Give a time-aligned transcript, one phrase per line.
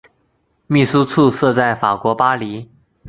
[0.65, 2.67] 秘书处设在法国巴黎。